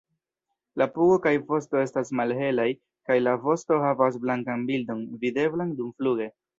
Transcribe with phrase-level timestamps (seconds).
[0.81, 2.67] La pugo kaj vosto estas malhelaj,
[3.11, 6.33] kaj la vosto havas blankan bildon videblan dumfluge.